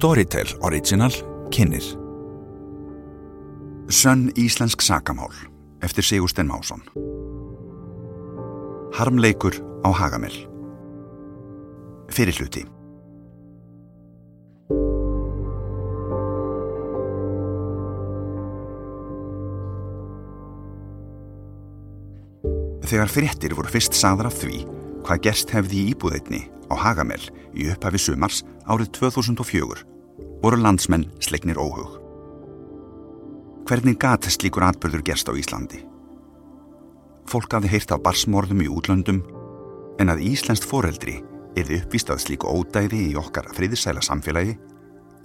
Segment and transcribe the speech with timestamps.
[0.00, 1.12] Storytel Original
[1.52, 1.84] kynir
[3.92, 5.34] Sönn Íslensk sakamál
[5.84, 6.80] eftir Sigurstein Másson
[8.96, 10.38] Harmleikur á Hagamell
[12.08, 12.64] Fyrir hluti.
[22.88, 24.64] Þegar fréttir voru fyrst sagðar af því
[25.04, 29.84] hvað gerst hefði í íbúðeitni á Hagamell í upphafi sumars árið 2004
[30.40, 31.98] voru landsmenn sleiknir óhug.
[33.68, 35.82] Hvernig gat slíkur atbyrður gerst á Íslandi?
[37.30, 39.20] Fólk hafði heyrt af barsmorðum í útlöndum
[40.00, 41.20] en að Íslandst foreldri
[41.58, 44.56] erði uppvíst að slíku ódæði í okkar friðisæla samfélagi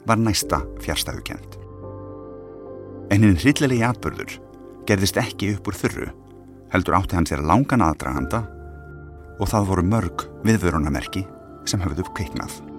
[0.06, 1.58] var næsta fjárstæðukent.
[3.14, 4.38] En hinn hryllilegi atbyrður
[4.86, 6.12] gerðist ekki upp úr þurru
[6.74, 8.44] heldur átti hann sér langan aðdraganda
[9.40, 11.24] og það voru mörg viðvörunamerki
[11.70, 12.75] sem hafði uppkveiknað.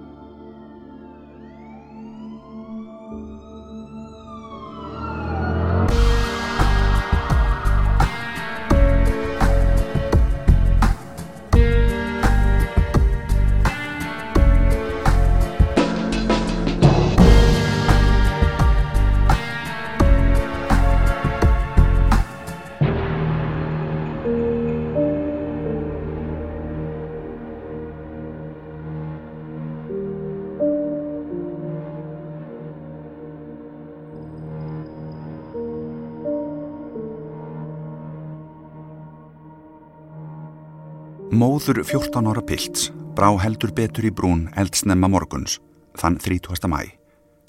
[41.57, 45.55] Móður 14 ára pilts brá heldur betur í brún eldsnemma morguns
[45.97, 46.69] þann 30.
[46.69, 46.83] mæ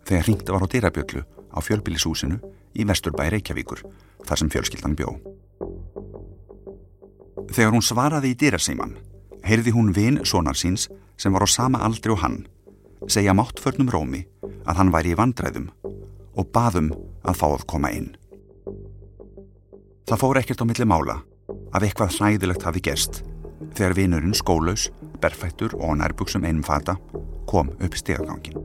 [0.08, 2.38] þegar hringt var á dyrabjöklu á fjölbílishúsinu
[2.80, 3.84] í Vesturbæ Reykjavíkur
[4.24, 5.12] þar sem fjölskyldan bjó.
[7.52, 8.96] Þegar hún svaraði í dyrasíman
[9.44, 10.88] heyrði hún vin sonar síns
[11.20, 12.46] sem var á sama aldri og hann
[13.12, 14.24] segja máttförnum rómi
[14.64, 16.94] að hann væri í vandræðum og baðum
[17.28, 18.14] að fá að koma inn.
[20.08, 21.24] Það fór ekkert á milli mála
[21.76, 23.26] af eitthvað hræðilegt hafi gerst
[23.78, 24.90] þegar vinurinn skólaus,
[25.22, 26.98] berfættur og nærbuksum einum fata
[27.48, 28.58] kom upp stegagangin.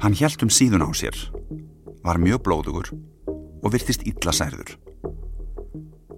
[0.00, 1.16] Hann hjælt um síðun á sér,
[2.04, 2.92] var mjög blóðugur
[3.62, 4.76] og virtist illa særður.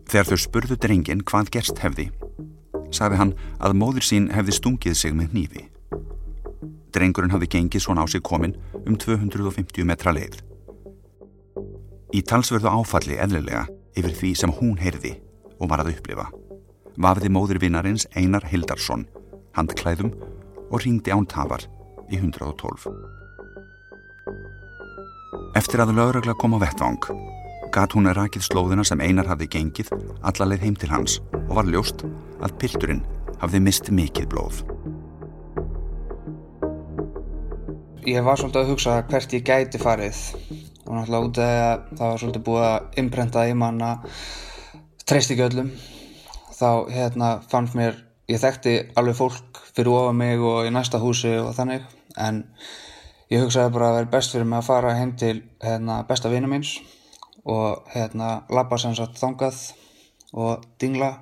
[0.07, 2.11] Þegar þau spurðu drengin hvað gerst hefði,
[2.95, 5.67] sagði hann að móður sín hefði stungið sig með nýfi.
[6.93, 8.55] Drengurinn hafði gengið svona á sig komin
[8.85, 10.39] um 250 metra leið.
[12.13, 13.65] Í talsverðu áfalli eðlilega
[13.97, 15.17] yfir því sem hún heyrði
[15.59, 16.29] og var að upplifa
[17.01, 19.07] vafði móður vinnarins Einar Hildarsson
[19.57, 20.13] handklæðum
[20.73, 21.65] og ringdi án tafar
[22.13, 22.89] í 112.
[25.59, 27.01] Eftir að lögregla kom á vettvang
[27.73, 29.93] gat hún að rakið slóðina sem Einar hafði gengið
[30.29, 32.05] allarleið heim til hans og var ljóst
[32.45, 33.05] að pilturinn
[33.41, 34.63] hafði mist mikið blóð.
[38.09, 40.21] Ég var svolítið að hugsa hvert ég gæti farið
[40.83, 43.91] og náttúrulega út af að það var svolítið búið að imprenta í manna
[45.07, 45.71] treyst ekki öllum
[46.63, 47.99] þá hérna fannst mér,
[48.31, 51.85] ég þekkti alveg fólk fyrir ofa mig og í næsta húsi og þannig
[52.17, 52.45] en
[53.33, 56.31] ég hugsaði bara að það væri best fyrir mig að fara heim til hérna, besta
[56.33, 56.77] vinnu míns
[57.43, 59.61] og hérna lappa sem sagt þangað
[60.33, 61.13] og dingla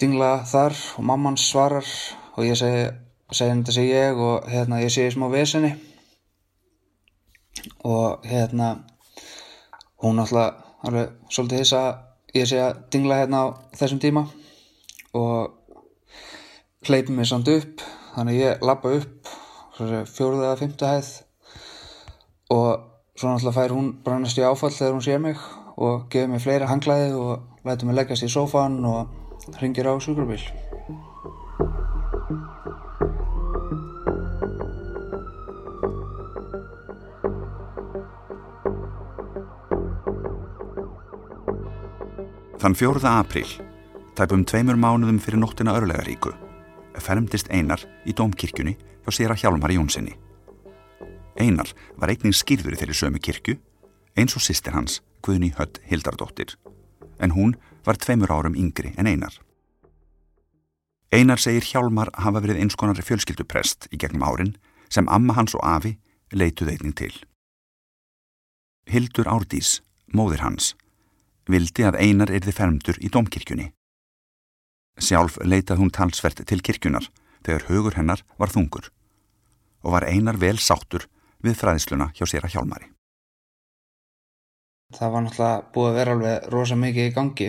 [0.00, 1.86] dingla þar og mamman svarar
[2.34, 2.86] og ég segi
[3.30, 5.72] þetta sé ég og hérna ég sé í smá vesinni.
[7.84, 8.74] Og hérna
[10.02, 11.82] hún alltaf alveg svolítið hissa
[12.34, 13.46] ég sé að dingla hérna á
[13.78, 14.24] þessum tíma
[15.14, 15.54] og
[16.86, 17.84] hleypi mig samt upp.
[18.14, 19.30] Þannig ég lappa upp
[19.76, 21.12] fjóruða eða fymta hæð.
[22.54, 22.68] Og
[23.14, 25.40] svo náttúrulega fær hún brannast í áfall þegar hún sé mig
[25.74, 30.42] og gefur mig fleira hanglaði og lætur mig leggjast í sófan og ringir á sugrubíl
[42.64, 43.44] Þann fjóruða april,
[44.16, 46.30] tæpum tveimur mánuðum fyrir nóttina örlegaríku,
[46.96, 48.72] fermdist Einar í Dómkirkjunni
[49.04, 50.14] hjá sér að hjálmar í Jónssoni.
[51.36, 51.68] Einar
[52.00, 53.58] var eignin skýrður í þeirri sömu kirkju,
[54.16, 56.54] eins og sýstir hans, Guðni Hödd Hildardóttir,
[57.20, 57.52] en hún
[57.84, 59.36] var tveimur árum yngri en Einar.
[61.12, 64.54] Einar segir hjálmar hafa verið eins konar fjölskylduprest í gegnum árin
[64.88, 65.98] sem amma hans og afi
[66.32, 67.12] leituð einning til.
[68.88, 70.72] Hildur Árdís, móðir hans,
[71.50, 73.70] vildi að einar erði fermdur í domkirkjunni.
[75.00, 77.08] Sjálf leitað hún talsvert til kirkjunar
[77.44, 78.90] þegar hugur hennar var þungur
[79.84, 81.08] og var einar vel sáttur
[81.44, 82.88] við fræðisluna hjá sér að hjálmari.
[84.94, 87.48] Það var náttúrulega búið að vera alveg rosa mikið í gangi.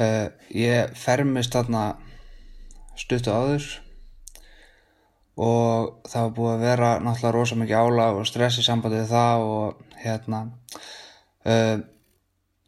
[0.00, 0.26] Uh,
[0.56, 1.84] ég fermist þarna
[2.98, 3.66] stuttu áður
[5.40, 9.12] og það var búið að vera náttúrulega rosa mikið álag og stress í sambandi við
[9.12, 10.42] það og hérna
[11.46, 11.76] uh,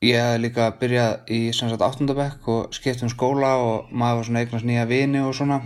[0.03, 4.29] ég hef líka byrjað í sem sagt áttundabekk og skipt um skóla og maður var
[4.29, 5.61] svona eignast nýja vini og svona.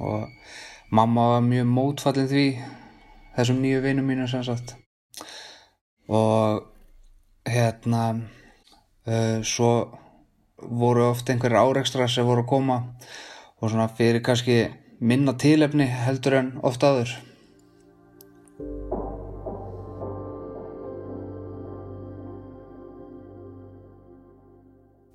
[0.00, 0.28] Og
[0.90, 2.46] mamma var mjög mótfallin því
[3.36, 4.76] þessum nýju vinum mínu sem sagt.
[6.08, 6.64] Og
[7.48, 9.72] hérna uh, svo
[10.62, 12.78] voru oft einhverjir áreikstra sem voru að koma
[13.60, 14.64] og svona fyrir kannski
[15.02, 17.12] minna tilefni heldur en oft aður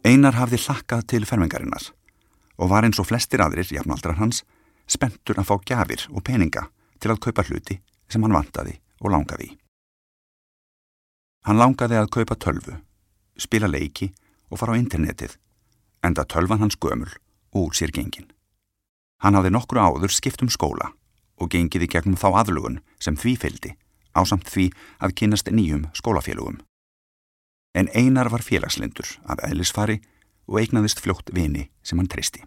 [0.07, 1.89] Einar hafði hlakkað til fermingarinnar
[2.57, 4.45] og var eins og flestir aðrir, jafnaldrar hans,
[4.88, 6.63] spenntur að fá gjafir og peninga
[7.01, 7.75] til að kaupa hluti
[8.07, 9.57] sem hann vantaði og langaði í.
[11.48, 12.77] Hann langaði að kaupa tölvu,
[13.36, 14.13] spila leiki
[14.48, 15.36] og fara á internetið,
[16.07, 17.12] enda tölvan hans gömul
[17.51, 18.31] og úr sér gengin.
[19.19, 20.94] Hann hafði nokkru áður skipt um skóla
[21.36, 23.75] og gengið í gegnum þá aðlugun sem því fyldi
[24.15, 24.71] á samt því
[25.03, 26.62] að kynast nýjum skólafélugum
[27.77, 30.00] en einar var félagslindur af eðlisfari
[30.50, 32.41] og eignaðist fljótt vini sem hann tristi.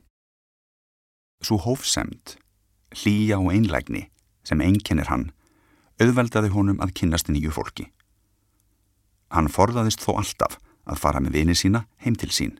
[1.44, 2.34] Svo hófsemt,
[2.98, 4.08] hlýja og einlægni
[4.44, 5.28] sem einkennir hann,
[6.02, 7.86] auðveldaði honum að kynast nýju fólki.
[9.30, 10.58] Hann forðaðist þó alltaf
[10.90, 12.56] að fara með vini sína heim til sín,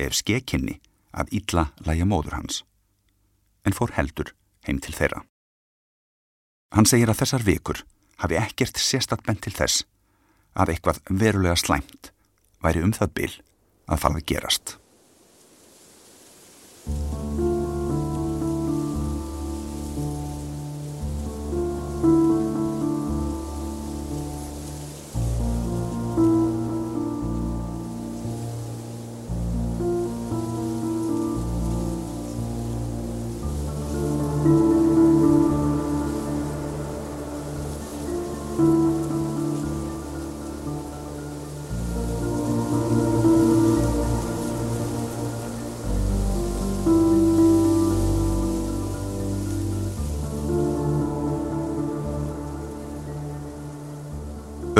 [0.00, 0.78] ef skekkinni
[1.12, 2.62] að illa læja móður hans,
[3.66, 4.32] en fór heldur
[4.64, 5.24] heim til þeirra.
[6.72, 7.84] Hann segir að þessar vikur
[8.22, 9.84] hafi ekkert sérstatt bent til þess
[10.54, 12.12] að eitthvað verulega slæmt
[12.64, 13.32] væri um það bil
[13.88, 14.76] að fara að gerast.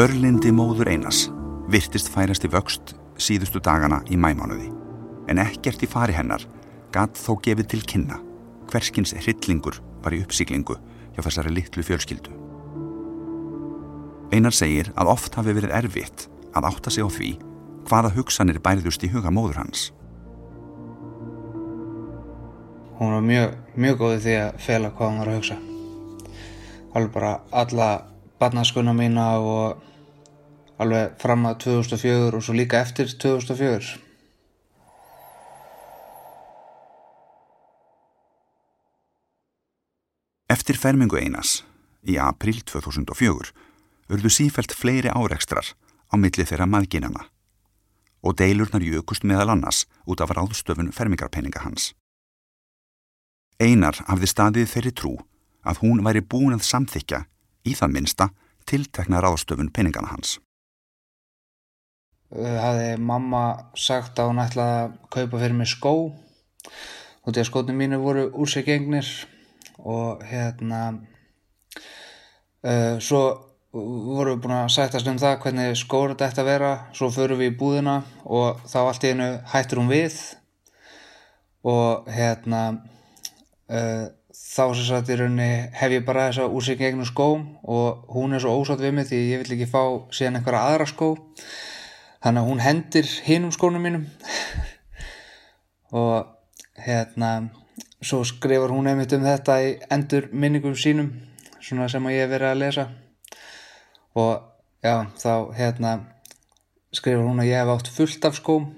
[0.09, 1.27] Örlindi móður Einars
[1.69, 4.71] virtist færast í vöxt síðustu dagana í mæmánuði
[5.29, 6.47] en ekkert í fari hennar
[6.95, 8.17] gatt þó gefið til kynna
[8.71, 10.79] hverskins hryllingur var í uppsíklingu
[11.13, 12.33] hjá þessari litlu fjölskyldu.
[14.33, 16.25] Einar segir að oft hafi verið erfitt
[16.57, 17.33] að átta sig á því
[17.91, 19.91] hvaða hugsanir bærðust í huga móður hans.
[22.97, 25.59] Hún var mjög, mjög góði því að fela hvað hún var að hugsa.
[26.97, 27.91] Alveg bara alla
[28.41, 29.85] barnaskuna mína og
[30.83, 33.99] alveg fram að 2004 og svo líka eftir 2004.
[40.49, 41.63] Eftir fermingu Einars
[42.09, 43.51] í april 2004
[44.09, 45.75] urðu sífælt fleiri árekstrar
[46.09, 47.27] á milli þeirra maðginana
[48.25, 51.93] og deilurnar jökust meðal annars út af ráðstöfun fermingarpenninga hans.
[53.61, 55.15] Einar hafði staðið þeirri trú
[55.63, 57.25] að hún væri búin að samþykja
[57.69, 58.29] í það minsta
[58.69, 60.39] tiltekna ráðstöfun penningana hans.
[62.29, 63.43] Eh, hafði mamma
[63.73, 65.93] sagt að hún ætlaði að kaupa fyrir mig skó.
[67.25, 69.09] Og því að skótni mínu voru úr sig gengnir
[69.79, 70.81] og hérna
[72.65, 73.21] uh, svo
[73.73, 76.73] vorum við búin að sættast um það hvernig skóur þetta að vera.
[76.97, 80.19] Svo förum við í búðina og þá allt í hennu hættur hún við
[81.69, 82.63] og hérna
[83.73, 84.05] uh,
[84.37, 87.31] þá sem sagt í rauninni hef ég bara þess að úr sig gegnum skó
[87.65, 89.83] og hún er svo ósátt við mig því ég vill ekki fá
[90.13, 91.11] síðan einhverja aðra skó
[92.25, 94.05] þannig að hún hendir hinum skónum mínum.
[95.95, 96.27] Og
[96.79, 97.51] hérna
[98.03, 101.13] svo skrifar hún einmitt um þetta í endur minningum sínum
[101.61, 102.87] svona sem að ég hef verið að lesa.
[104.19, 104.35] Og
[104.85, 105.95] já þá hérna
[106.95, 108.69] skrifar hún að ég hef átt fullt af skóm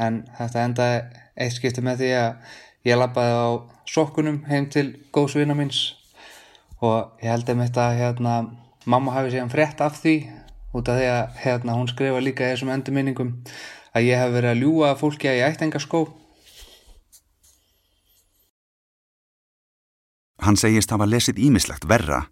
[0.00, 1.02] en þetta endaði
[1.40, 2.56] eitt skipti með því að
[2.88, 3.48] ég lappaði á
[3.88, 5.94] sokkunum heim til góðsvina míns.
[6.84, 8.38] Og ég held einmitt að hérna
[8.84, 10.16] mamma hafi síðan frétt af því
[10.74, 13.32] út af því að hérna, hún skrifa líka þessum endurminningum
[13.94, 16.02] að ég hef verið að ljúa fólki að ég ætti enga skó.
[20.44, 22.24] Hann segist hafa lesið ímislegt verra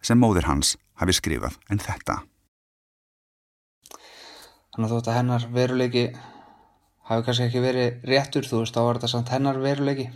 [0.00, 2.22] sem móðir hans hafi skrifað en þetta.
[4.72, 6.04] Þannig að þótt að hennar veruleiki
[7.10, 10.06] hafi kannski ekki verið réttur, þú veist, þá var þetta samt hennar veruleiki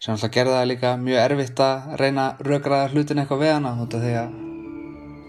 [0.00, 3.84] sem alltaf gerða það líka mjög erfitt að reyna rökraða hlutin eitthvað við hana, þú
[3.84, 4.53] veist, því að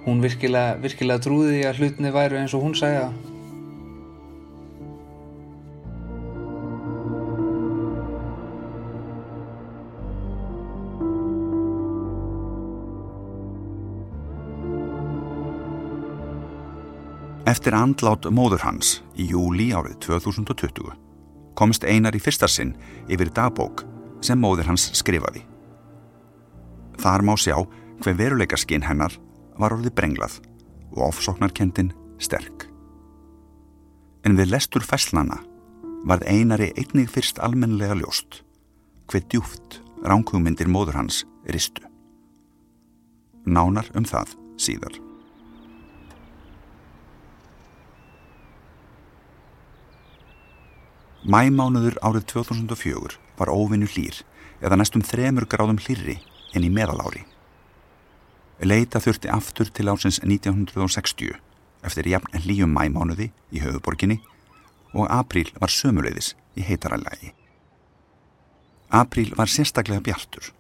[0.06, 3.10] hún virkilega, virkilega trúði að hlutni væru eins og hún segja
[17.46, 20.96] Eftir andlát móður hans í júli árið 2020
[21.56, 22.74] komst einar í fyrsta sinn
[23.10, 23.86] yfir dagbók
[24.26, 25.46] sem móður hans skrifaði.
[27.00, 27.56] Þar má sjá
[28.04, 29.14] hver veruleikaskinn hennar
[29.60, 30.40] var orðið brenglað
[30.96, 32.68] og ofsóknarkendin sterk.
[34.26, 35.42] En við lestur fæslana
[36.06, 38.42] varð einari einnig fyrst almenlega ljóst
[39.10, 41.84] hver djúft ránkugmyndir móður hans ristu.
[43.46, 44.96] Nánar um það síðar.
[51.26, 54.20] Mæmánuður árið 2004 var óvinnu hlýr
[54.62, 56.20] eða næstum þremur gráðum hlýrri
[56.54, 57.24] en í meðalári.
[58.64, 61.34] Leita þurfti aftur til ásins 1960
[61.86, 64.22] eftir jafn hlýjum mæmánuði í höfuborginni
[64.96, 67.34] og apríl var sömuleiðis í heitaræðlægi.
[68.96, 70.54] Apríl var sérstaklega bjartur.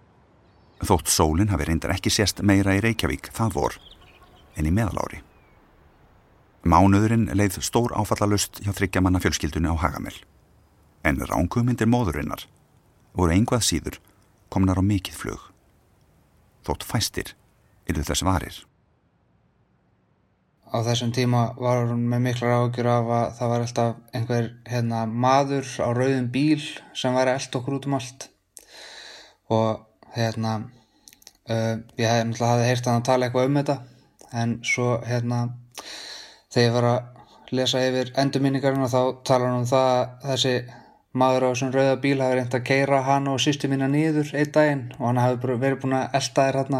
[0.83, 3.77] Þótt sólinn hafi reyndar ekki sérst meira í Reykjavík það vor
[4.59, 5.21] en í meðalári.
[6.67, 10.19] Mánuðurinn leið stór áfallalust hjá þryggjamanna fjölskyldunni á Hagamell
[11.05, 12.43] en ránkugmyndir móðurinnar
[13.15, 13.99] voru einhvað síður
[14.51, 15.39] komnar á mikill flög.
[16.65, 17.35] Þótt fæstir
[17.89, 18.61] eru þess varir.
[20.75, 25.03] Á þessum tíma var hún með miklar ágjur af að það var alltaf einhver hérna,
[25.05, 26.63] maður á rauðum bíl
[26.97, 28.29] sem var eld okkur út um allt
[29.55, 30.55] og hérna
[31.49, 33.77] uh, ég hef náttúrulega hafði heyrt hann að tala eitthvað um þetta
[34.41, 35.41] en svo hérna
[36.51, 40.55] þegar ég var að lesa yfir endurminningarinn og þá tala hann um það að þessi
[41.15, 44.51] maður á þessum rauða bíl hafi reynd að keira hann og sýstu mína nýður einn
[44.57, 46.79] daginn og hann hafi verið búin að elda þér hann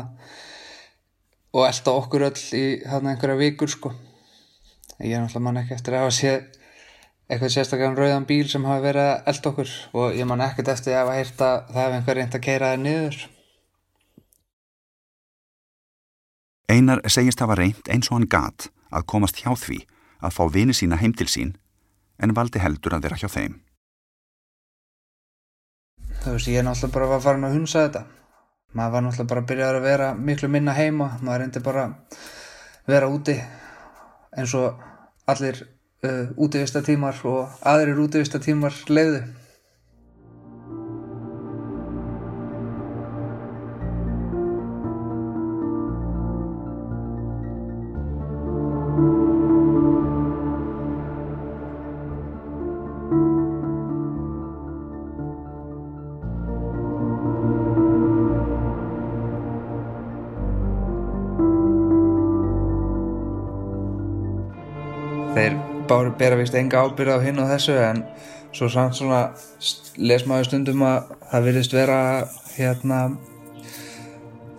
[1.55, 3.93] og elda okkur öll í hann einhverja vikur sko.
[5.00, 6.41] Ég er náttúrulega mann ekki eftir að hafa séð
[7.25, 9.71] eitthvað sérstaklega rauðan bíl sem hafi verið að elda okkur
[10.01, 12.74] og ég man ekkert eftir að hafa heyrt að það hefði einhver reynd að keira
[12.74, 13.24] þér nýður
[16.75, 19.79] Einar segist hafa reynd eins og hann gat að komast hjá því
[20.25, 21.55] að fá vini sína heim til sín
[22.17, 23.57] en valdi heldur að vera hjá þeim.
[26.24, 28.03] Þú veist ég er náttúrulega bara að fara að hunsa þetta
[28.75, 32.91] maður var náttúrulega bara að byrja að vera miklu minna heima maður reyndi bara að
[32.91, 33.36] vera úti
[34.36, 34.84] eins og
[35.32, 35.62] allir
[36.05, 39.24] uh, útivistatímar og aðrir útivistatímar leiðu
[66.36, 68.04] bera vist enga ábyrð á hinn og þessu en
[68.56, 69.22] svo samt svona
[69.98, 72.00] les maður stundum að það virðist vera
[72.56, 73.00] hérna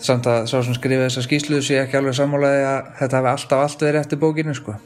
[0.00, 3.64] samt að sá sem skrifa þessa skýslu sé ekki alveg sammálaði að þetta hefði alltaf
[3.64, 4.76] allt verið eftir bókinu sko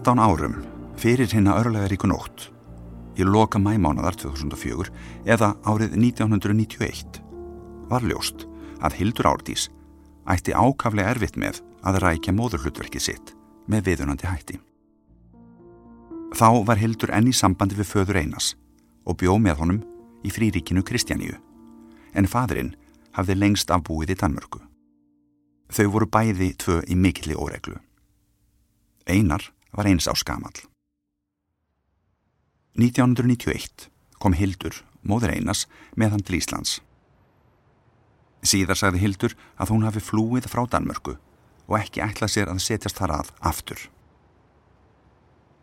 [0.00, 0.54] Þrettán árum
[0.96, 2.46] fyrir hinn að örlega ríku nótt
[3.20, 4.88] í loka mæmánadar 2004
[5.28, 7.18] eða árið 1991
[7.90, 8.46] var ljóst
[8.80, 9.66] að Hildur Árdís
[10.24, 13.34] ætti ákaflega erfitt með að rækja móðurhlutverkið sitt
[13.68, 14.56] með viðunandi hætti.
[16.32, 18.54] Þá var Hildur enn í sambandi við föður Einas
[19.04, 19.84] og bjó með honum
[20.24, 21.36] í fríríkinu Kristjaníu
[22.16, 22.72] en fadurinn
[23.20, 24.64] hafði lengst af búið í Danmörku.
[25.68, 27.76] Þau voru bæði tvö í mikilli óreglu.
[29.04, 29.44] Einar
[29.76, 30.54] var eins á skamal.
[32.78, 33.88] 1991
[34.20, 36.78] kom Hildur, móður Einars, með hann til Íslands.
[38.46, 41.16] Síðar sagði Hildur að hún hafi flúið frá Danmörku
[41.70, 43.80] og ekki ætlað sér að setjast þar að aftur.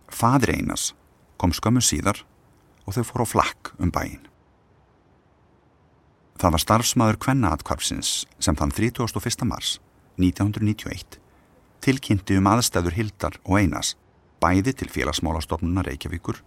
[0.08, 0.92] Fadir Einars
[1.42, 2.24] kom skömmu síðar
[2.86, 4.24] og þau fór á flakk um bæin.
[6.38, 9.48] Það var starfsmaður Kvennaatkvarpsins sem þann 31.
[9.50, 9.78] mars
[10.22, 11.18] 1991
[11.84, 13.96] tilkynnti um aðstæður Hildar og Einars
[14.42, 16.42] bæði til félagsmálastofnuna Reykjavíkur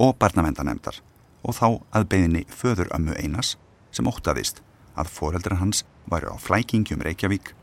[0.00, 1.00] og barnavendanemdar
[1.42, 3.56] og þá að beðinni föður ömmu Einars
[3.94, 4.60] sem óttaðist
[4.98, 7.54] að foreldra hans væri á flækingjum Reykjavík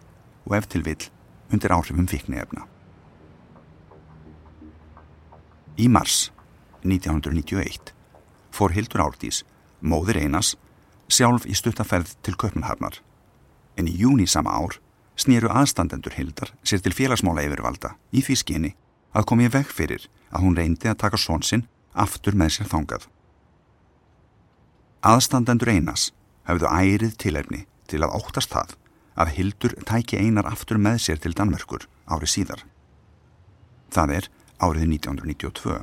[0.48, 1.10] og ef til vill
[1.54, 2.66] undir áhrifum vikniðefna.
[5.78, 6.32] Í mars
[6.84, 7.94] 1991
[8.56, 9.44] fór Hildur Árdís,
[9.82, 10.56] móðir Einars,
[11.08, 12.98] sjálf í stuttaferð til Köpnharnar
[13.78, 14.80] en í júni sama ár
[15.18, 18.72] snýru aðstandendur Hildar sér til félagsmála yfirvalda í því skyni
[19.18, 21.66] að komi veg fyrir að hún reyndi að taka són sinn
[21.98, 23.08] aftur með sér þangað.
[25.08, 26.12] Aðstandendur einas
[26.48, 28.76] hafðu ærið tilefni til að óttast það
[29.18, 32.66] að Hildur tæki einar aftur með sér til Danmörkur árið síðar.
[33.94, 34.30] Það er
[34.62, 35.80] árið 1992.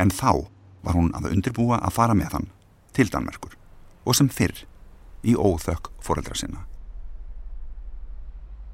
[0.00, 0.48] En þá
[0.82, 2.50] var hún að undirbúa að fara með hann
[2.96, 3.54] til Danmörkur
[4.06, 4.64] og sem fyrr
[5.22, 6.69] í óþökk foreldra sinna.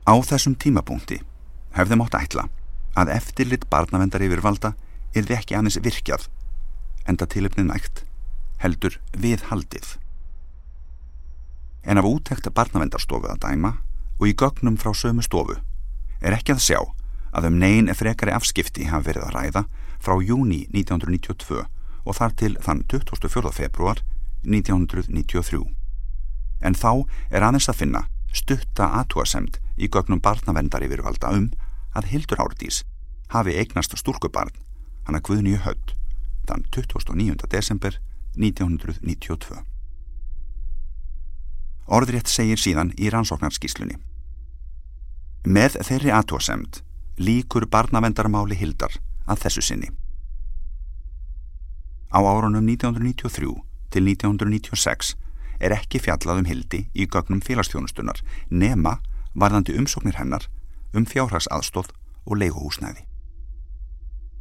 [0.07, 1.17] Á þessum tímapunkti
[1.75, 2.45] hefði mótt ætla
[2.95, 4.77] að eftirlit barnavendar yfirvalda
[5.19, 6.29] er við ekki aðeins virkjað
[7.11, 8.05] enda tilöfni nægt
[8.63, 9.97] heldur við haldið.
[11.83, 13.75] En af úttekta barnavendarstofu að dæma
[14.21, 15.59] og í gögnum frá sömu stofu
[16.23, 16.81] er ekki að sjá
[17.37, 19.67] að um negin frekari afskipti hafa verið að ræða
[19.99, 21.65] frá júni 1992
[22.07, 23.51] og þar til þann 24.
[23.53, 24.07] februar
[24.47, 25.67] 1993.
[26.63, 27.03] En þá
[27.35, 28.07] er aðeins að finna
[28.37, 31.51] stutta aðtúasemd í gögnum barnavendar yfirvalda um
[31.97, 32.83] að Hildur Árdís
[33.33, 34.53] hafi eignast stúrkubarn
[35.07, 35.95] hann að Guðnýju hödd
[36.47, 37.47] þann 29.
[37.51, 37.99] desember
[38.37, 39.63] 1992.
[41.87, 43.99] Orðrétt segir síðan í rannsóknarskíslunni.
[45.47, 46.81] Með þeirri aðtúasemd
[47.23, 49.93] líkur barnavendarmáli Hildar að þessu sinni.
[52.11, 53.55] Á árunum 1993
[53.95, 55.15] til 1996
[55.61, 58.99] er ekki fjallað um Hildi í gögnum félagsþjónustunar nema
[59.35, 60.49] varðandi umsóknir hennar
[60.97, 61.93] um fjárhagsaðstóð
[62.27, 63.05] og leiguhúsnæði.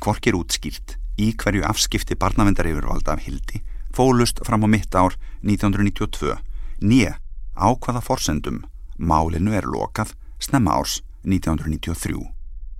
[0.03, 3.63] Kvork er útskýrt í hverju afskipti barnavendar yfirvalda af Hildi
[3.95, 6.35] fólust fram á mitt ár 1992
[6.83, 7.15] nýja
[7.55, 8.63] á hvaða forsendum
[8.99, 12.19] málinu er lokað snemma árs 1993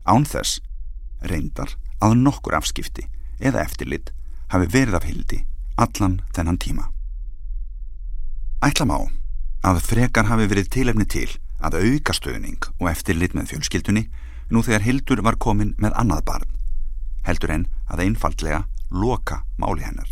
[0.05, 0.59] án þess
[1.23, 3.07] reyndar að nokkur afskipti
[3.39, 4.11] eða eftirlit
[4.51, 5.45] hafi verið af hildi
[5.75, 6.94] allan þennan tíma.
[8.65, 8.99] Ætlam á
[9.69, 11.27] að frekar hafi verið tilefni til
[11.61, 14.07] að auka stöðning og eftirlit með fjölskyldunni
[14.49, 16.49] nú þegar Hildur var komin með annað barn,
[17.29, 20.09] heldur en að einfaldlega loka máli hennar.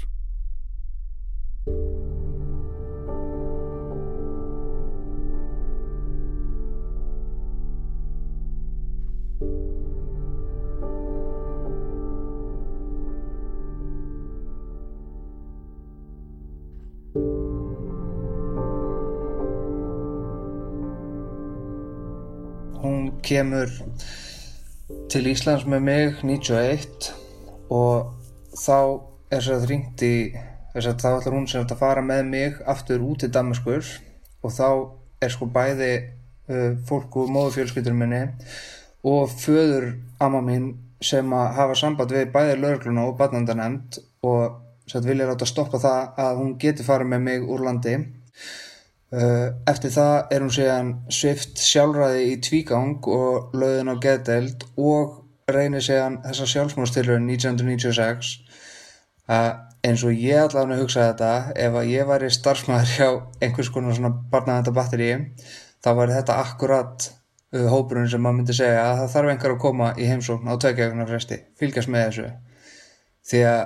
[23.24, 23.72] Kemur
[25.12, 27.12] til Íslands með mig 91
[27.72, 28.10] og
[28.60, 28.80] þá
[29.34, 30.16] er sér að ringt í
[30.74, 33.88] þess að þá ætlar hún sér að fara með mig aftur út til Damaskur
[34.44, 34.68] og þá
[35.24, 35.92] er sko bæði
[36.50, 38.24] uh, fólk úr móðufjölskyldur minni
[39.08, 39.94] og föður
[40.24, 45.30] amma mín sem að hafa samband við bæði lögluna og badnandanemnd og sér að vilja
[45.32, 47.96] láta stoppa það að hún geti farið með mig úr landi.
[47.96, 48.73] Eh,
[49.14, 55.20] eftir það er hún síðan svift sjálfræði í tvígang og löðin á geðdeild og
[55.52, 58.32] reynir síðan þessa sjálfsmórstilurinn 1996
[59.34, 59.52] að
[59.84, 63.10] eins og ég allavega hugsaði þetta ef að ég væri starfsmæður hjá
[63.44, 65.12] einhvers konar svona barnaðanda batteri
[65.84, 69.62] þá væri þetta akkurat uh, hópurinn sem maður myndi segja að það þarf einhver að
[69.66, 72.30] koma í heimsókn á tveikjöguna fresti, fylgjast með þessu.
[73.30, 73.62] Því að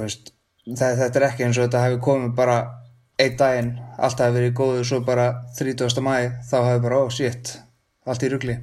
[0.00, 0.32] veist,
[0.66, 2.58] þetta er ekki eins og þetta hefur komið bara
[3.20, 6.00] einn daginn allt hafi verið góðu svo bara 30.
[6.04, 6.14] mæ
[6.48, 7.58] þá hafi bara oh, shit,
[8.08, 8.56] allt í ruggli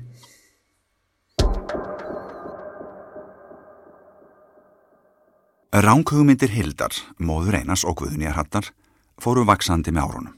[5.78, 8.72] Ránkugmyndir Hildar, móður einas og Guðnýjar Hattar
[9.22, 10.38] fóru vaksandi með árunum.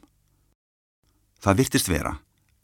[1.39, 2.11] Það virtist vera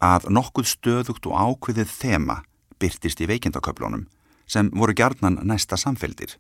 [0.04, 2.42] að nokkuð stöðugt og ákveðið þema
[2.82, 4.08] byrtist í veikindaköflunum
[4.50, 6.36] sem voru gjarnan næsta samfeldir.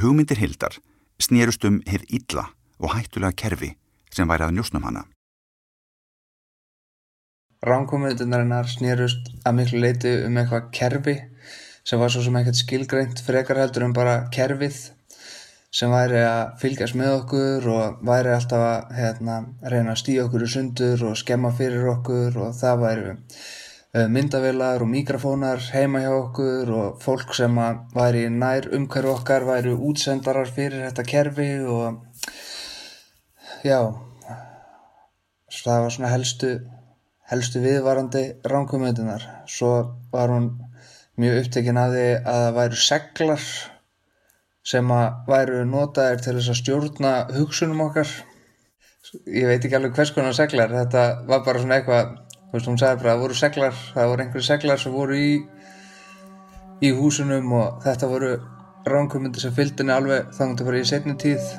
[0.00, 0.78] Hugmyndir Hildar
[1.20, 2.46] snýrust um hefð illa
[2.80, 3.74] og hættulega kerfi
[4.12, 5.04] sem væri að njósnum hana.
[7.66, 11.16] Ránkomiðunarinnar snýrust að miklu leiti um eitthvað kerfi
[11.86, 14.78] sem var svo sem ekkert skilgreint frekar heldur en bara kerfið
[15.76, 19.36] sem væri að fylgjast með okkur og væri alltaf að hérna,
[19.72, 24.84] reyna að stýja okkur í sundur og skemma fyrir okkur og það væri eh, myndavilar
[24.84, 27.60] og mikrofónar heima hjá okkur og fólk sem
[27.94, 32.02] væri nær umhverju okkar væri útsendarar fyrir þetta kerfi og
[33.64, 33.80] já.
[35.56, 36.50] Það var svona helstu
[37.30, 39.70] helstu viðvarandi ránkumöndunar svo
[40.12, 40.50] var hún
[41.18, 43.46] mjög upptekinn að því að það væru seglar
[44.66, 48.10] sem að væru notaðir til þess að stjórna hugsunum okkar.
[49.30, 50.72] Ég veit ekki alveg hvers konar seglar.
[50.74, 52.14] Þetta var bara svona eitthvað
[52.52, 55.30] veist, hún sagði bara að það voru seglar það voru einhverju seglar sem voru í
[56.84, 58.32] í húsunum og þetta voru
[58.86, 61.54] ránkumöndu sem fylgdini alveg þannig að voru í setni tíð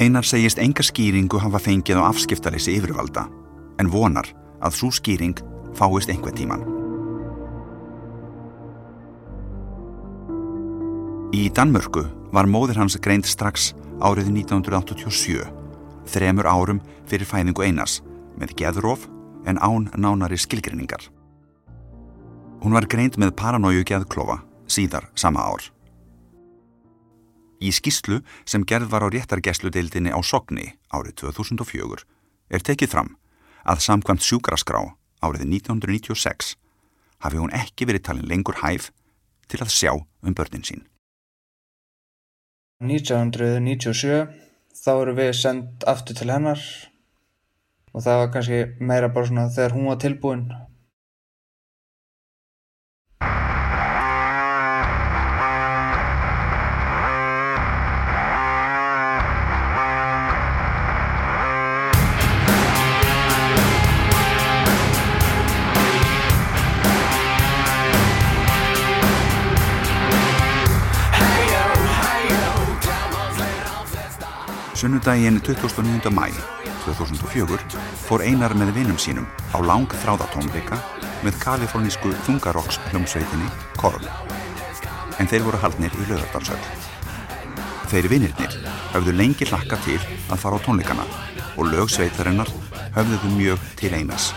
[0.00, 3.26] Einar segist enga skýringu hafa fengið á afskiptalessi yfirvalda
[3.82, 4.30] en vonar
[4.64, 5.36] að svo skýring
[5.76, 6.62] fáist einhver tíman.
[11.36, 15.44] Í Danmörku var móðir hans greint strax árið 1987,
[16.08, 17.98] þremur árum fyrir fæðingu Einars
[18.40, 19.04] með geðróf
[19.44, 21.10] en án nánari skilgrinningar.
[22.64, 25.68] Hún var greint með paranóju geðklofa síðar sama ár.
[27.60, 32.06] Í skýslu sem gerð var á réttargesludeildinni á Sogni árið 2004
[32.56, 33.10] er tekið fram
[33.68, 34.80] að samkvæmt sjúkraskrá
[35.20, 36.54] árið 1996
[37.20, 38.88] hafi hún ekki verið talin lengur hæf
[39.52, 40.86] til að sjá um börnin sín.
[42.80, 44.24] 1997
[44.72, 46.62] þá eru við sendt aftur til hennar
[47.92, 50.46] og það var kannski meira bara svona þegar hún var tilbúin
[74.80, 76.10] Sunnudaginn 29.
[76.10, 76.30] mæ
[76.84, 77.58] 2004
[78.06, 80.78] fór Einar með vinnum sínum á lang þráðatónleika
[81.20, 84.06] með kalifornísku þungarokks hljómsveitinni Korn.
[85.20, 86.64] En þeir voru haldnir í löðardansöld.
[87.92, 88.56] Þeir vinnirnir
[88.94, 90.00] höfðu lengi hlakka til
[90.32, 91.04] að fara á tónleikana
[91.60, 92.48] og lögsveitarinnar
[92.96, 94.32] höfðuðu mjög til Einars.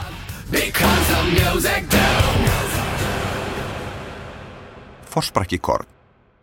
[5.08, 5.88] Forsbrakki Korn,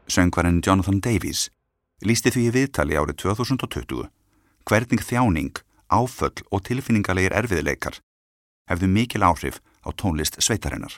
[0.08, 1.50] söngvarinn Jonathan Davies
[2.06, 4.08] lísti því í viðtali árið 2020
[4.68, 5.54] hvernig þjáning,
[5.90, 7.98] áföll og tilfinningalegir erfiðleikar
[8.70, 10.92] hefðu mikil áhrif á tónlist sveitarinnar.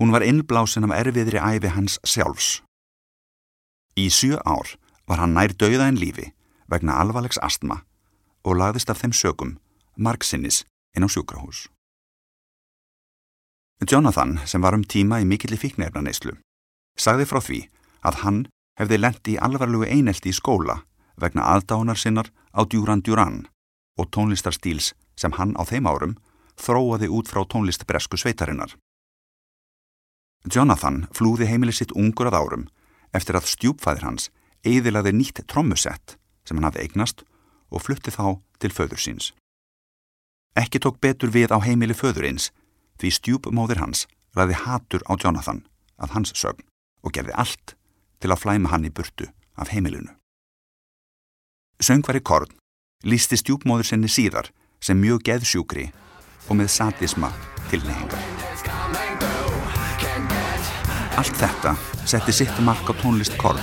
[0.00, 2.60] Hún var innblásin af erfiðri æfi hans sjálfs.
[3.96, 4.76] Í sjö ár
[5.08, 6.30] var hann nær dauða en lífi
[6.70, 7.82] vegna alvarlegs astma
[8.44, 9.58] og lagðist af þeim sögum
[9.96, 10.64] margsinnis
[10.96, 11.68] inn á sjúkrahús.
[13.80, 16.34] Jonathan, sem var um tíma í mikilli fíknefna neyslu,
[17.00, 17.60] sagði frá því
[18.04, 18.40] að hann
[18.80, 20.80] hefði lendi í alvarlegu einelti í skóla
[21.20, 23.42] vegna aðdánar sinnar á Duran Duran
[24.00, 26.16] og tónlistarstíls sem hann á þeim árum
[26.60, 28.72] þróaði út frá tónlistbresku sveitarinnar.
[30.48, 32.68] Jonathan flúði heimili sitt ungur að árum
[33.16, 34.30] eftir að stjúpfæðir hans
[34.64, 36.16] eiðilaði nýtt trommusett
[36.48, 37.24] sem hann hafði eignast
[37.70, 39.32] og flutti þá til föður síns.
[40.56, 42.50] Ekki tók betur við á heimili föðurins
[43.00, 45.62] því stjúpmóðir hans ræði hatur á Jonathan
[46.00, 46.64] að hans sögn
[47.04, 47.76] og gerði allt
[48.20, 50.12] til að flæma hann í burtu af heimilinu.
[51.80, 52.52] Söngvari Korn
[53.04, 54.50] lísti stjúpmóður sinni síðar
[54.84, 55.86] sem mjög geðsjúkri
[56.48, 57.32] og með sadisma
[57.70, 58.20] tilnehingar.
[61.20, 61.74] Allt þetta
[62.08, 63.60] setti sitt mark á tónlist Korn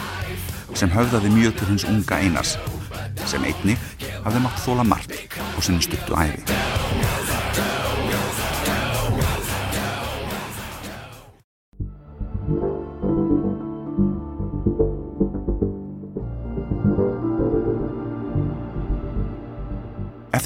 [0.78, 2.58] sem höfðaði mjög til hins unga einars
[3.28, 3.78] sem einni
[4.26, 5.18] hafði mátt þóla margt
[5.56, 7.37] og sinni stuttu æfi.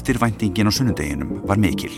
[0.02, 1.92] Eftirvæntingin á sunnudeginum var mikil.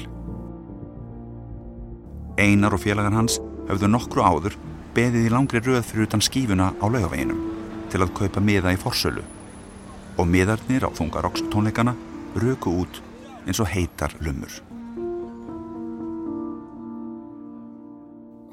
[2.38, 4.59] Einar og félagar hans höfðu nokkru áður
[4.93, 7.40] beðið í langri röð fyrir utan skífuna á laugaveginum
[7.88, 9.25] til að kaupa miða í forsölu
[10.21, 11.97] og miðarnir á þungarokks tónleikana
[12.37, 13.01] röku út
[13.49, 14.53] eins og heitar lumur.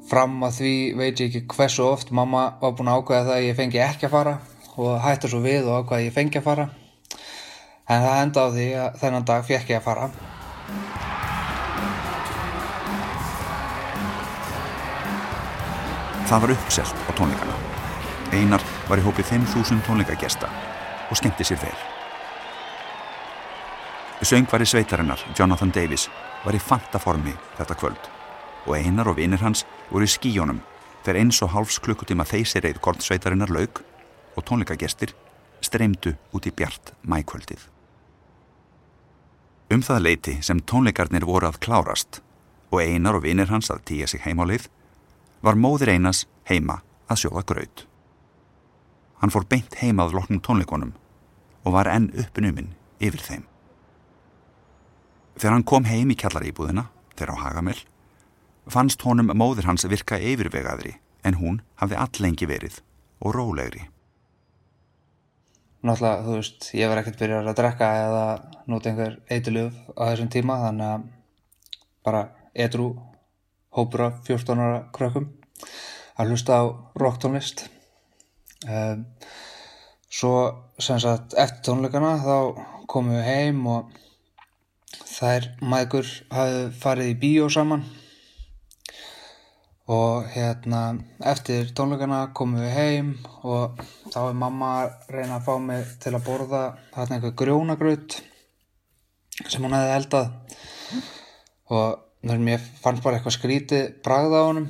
[0.08, 3.50] Fram að því veit ég ekki hversu oft mamma var búin að ákvæða það að
[3.50, 4.38] ég fengi ekki að fara
[4.78, 6.72] og hætti svo við og ákvæða að ég fengi að fara
[7.92, 10.10] en það enda á því að þennan dag fekk ég að fara.
[16.32, 17.56] Það var uppselt á tónleikana.
[18.32, 20.48] Einar var í hópi 5.000 tónleikagesta
[21.10, 21.76] og skemmti sér vel.
[24.22, 26.06] Söngvari sveitarinnar, Jonathan Davis,
[26.44, 28.08] var í fantaformi þetta kvöld
[28.66, 30.62] og Einar og vinnir hans voru í skíjónum
[31.02, 33.82] þegar eins og hálfs klukkutíma þeysir eða kornsveitarinnar laug
[34.38, 35.16] og tónleikagestir
[35.60, 37.71] streymdu út í bjart mækvöldið.
[39.72, 42.18] Um það leiti sem tónleikarnir voru að klárast
[42.72, 44.66] og einar og vinir hans að tíja sig heimálið
[45.40, 47.84] var móðir einas heima að sjóða graut.
[49.22, 50.92] Hann fór beint heimað loknum tónleikonum
[51.62, 53.46] og var enn uppinuminn yfir þeim.
[55.38, 57.80] Þegar hann kom heim í kjallaríbúðina, þegar á Hagamell,
[58.68, 62.82] fannst honum móðir hans virka yfirvegaðri en hún hafði allengi verið
[63.24, 63.86] og rólegri
[65.82, 68.24] náttúrulega, þú veist, ég var ekkert byrjar að drekka eða
[68.70, 71.06] nota einhver eitthulöf á þessum tíma, þannig að
[72.06, 72.22] bara
[72.66, 72.88] edru
[73.72, 75.30] hópur af 14 ára krökkum
[76.20, 76.64] að hlusta á
[77.00, 77.66] rocktónlist.
[78.68, 79.06] Um,
[80.12, 80.34] svo
[80.78, 82.36] sem sagt eftir tónleikana þá
[82.90, 83.90] komum við heim og
[85.08, 87.86] þær mægur hafði farið í bíó saman
[89.90, 93.08] og hérna eftir tónleikana komum við heim
[93.42, 93.80] og
[94.12, 96.62] þá er mamma að reyna að fá mig til að borða
[96.94, 98.18] þarna einhver grjónagraut
[99.48, 100.30] sem hún hefði eldað.
[101.72, 104.68] Og mér fannst bara eitthvað skrítið bragða á honum.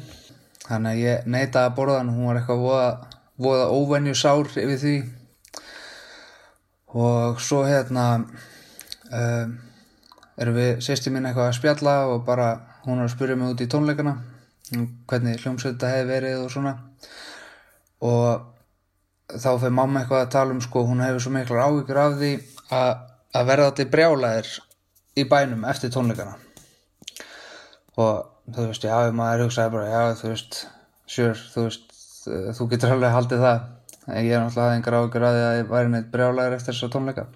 [0.63, 2.91] Þannig að ég neitaði að borða hann hún var eitthvað voða,
[3.37, 4.97] voða óvenju sár yfir því.
[6.93, 8.07] Og svo hérna
[9.13, 9.57] um,
[10.41, 12.55] erum við sýsti mín eitthvað að spjalla og bara
[12.87, 14.17] hún var að spyrja mig út í tónleikana
[15.11, 16.75] hvernig hljómsveita hefði verið og svona.
[18.03, 18.49] Og
[19.33, 22.33] þá fyrir mamma eitthvað að tala um sko hún hefur svo miklar áhyggjur af því
[22.75, 22.91] að,
[23.39, 24.51] að verða þetta brjálæðir
[25.17, 26.37] í bænum eftir tónleikana.
[28.01, 30.59] Og þú veist, já, maður hugsaði bara, já, þú veist,
[31.07, 31.97] sure, þú veist,
[32.59, 33.65] þú getur alveg haldið það,
[34.09, 36.93] en ég er náttúrulega engar ágjör að því að ég væri neitt brjálæður eftir þessa
[36.97, 37.27] tónleika.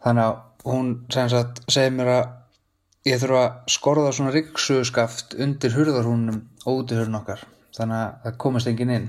[0.00, 2.22] Þannig að hún sem sagt segir mér að
[3.08, 7.44] ég þurfa að skorða svona ryggsugaskaft undir hurðarhúnum og út í hurðun okkar,
[7.76, 9.06] þannig að það komist engin inn.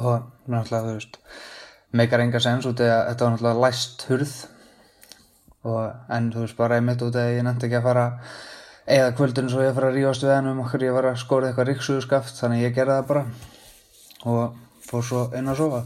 [0.00, 1.18] Og náttúrulega, þú veist,
[1.92, 4.34] meikar enga sens út eða þetta var náttúrulega læst hurð.
[5.68, 8.06] Og en þú veist bara einmitt út eða ég nefndi ekki að fara
[8.90, 10.86] eða kvöldun svo ég fara að rífast við hann um okkur.
[10.88, 13.26] Ég var að skóra eitthvað ríksuðskaft þannig ég gerði það bara.
[14.30, 14.56] Og
[14.88, 15.82] fór svo inn að sofa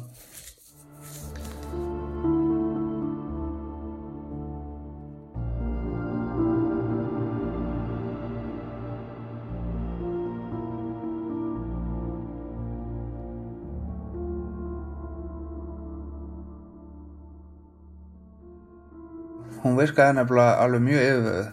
[19.75, 21.45] hún virkaði nefnilega alveg mjög yfirvöðu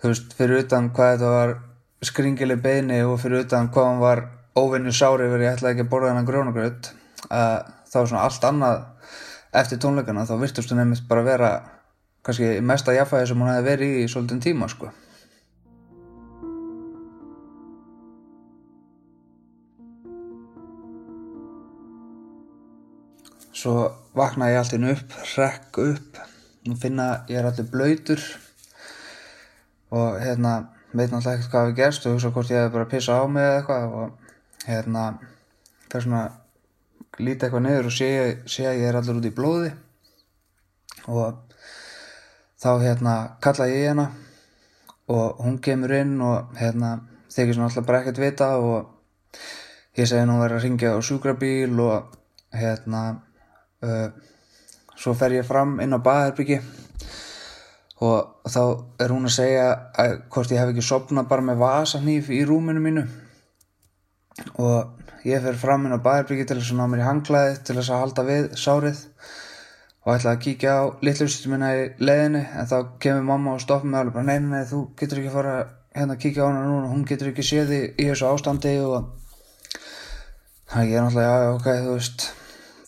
[0.00, 1.56] þú veist, fyrir utan hvað þetta var
[2.10, 4.24] skringileg beini og fyrir utan hvað hann var
[4.58, 6.90] óvinni sári verið ég ætlaði ekki að borða hennan grjónagraut
[7.30, 8.80] að þá svona allt annað
[9.60, 11.50] eftir tónleikana þá virtust hún nefnist bara vera
[12.26, 14.90] kannski mesta jafnvægi sem hún hefði verið í svolítinn tíma sko
[23.60, 23.76] svo
[24.16, 26.20] vaknaði ég alltaf upp rekk upp.
[26.68, 28.20] Og finna ég er allir blöytur
[29.90, 30.52] og hérna
[30.92, 32.06] veit náttúrulega ekkert hvað við gerst.
[32.06, 33.86] Og hugsa hvort ég hefði bara pissa á mig eða eitthvað.
[34.00, 35.04] Og hérna
[35.90, 36.24] fyrir svona
[37.20, 38.10] líti eitthvað niður og sé,
[38.46, 39.72] sé að ég er allir út í blóði.
[41.10, 41.40] Og
[42.60, 44.10] þá hérna kalla ég hérna
[45.10, 47.00] og hún kemur inn og hérna
[47.32, 48.52] þykir svona alltaf bara ekkert vita.
[48.60, 49.40] Og
[49.98, 52.14] ég segi nú verið að ringja á sjúkrabíl og
[52.54, 53.02] hérna
[55.00, 56.60] svo fer ég fram inn á baðherbyggi
[58.00, 58.62] og þá
[59.00, 59.66] er hún að segja
[60.00, 63.04] að hvort ég hef ekki sopnað bara með vasanýf í rúminu mínu.
[64.56, 67.76] Og ég fer fram inn á baðherbyggi til þess að ná mér í hanglaði til
[67.76, 69.02] þess að halda við sárið
[70.00, 72.42] og ætla að kíkja á litlustu minna í leiðinni.
[72.56, 75.56] En þá kemur mamma og stoppar mig alveg bara neina nei, þú getur ekki fara
[75.92, 78.78] hérna að kíkja á hana núna hún getur ekki séð í, þessu ástandi.
[78.80, 79.12] Og
[80.72, 82.30] þannig ég er náttúrulega já ok þú veist